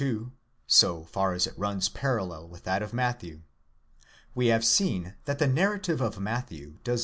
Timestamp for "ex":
6.93-6.99